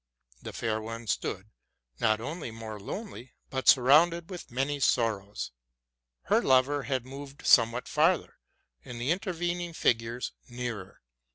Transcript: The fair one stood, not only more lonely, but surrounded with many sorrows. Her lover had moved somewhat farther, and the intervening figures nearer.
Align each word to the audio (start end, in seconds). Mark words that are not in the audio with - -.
The 0.41 0.51
fair 0.51 0.81
one 0.81 1.05
stood, 1.05 1.51
not 1.99 2.19
only 2.19 2.49
more 2.49 2.79
lonely, 2.79 3.33
but 3.51 3.67
surrounded 3.67 4.31
with 4.31 4.49
many 4.49 4.79
sorrows. 4.79 5.51
Her 6.23 6.41
lover 6.41 6.81
had 6.81 7.05
moved 7.05 7.45
somewhat 7.45 7.87
farther, 7.87 8.39
and 8.83 8.99
the 8.99 9.11
intervening 9.11 9.73
figures 9.73 10.31
nearer. 10.49 11.01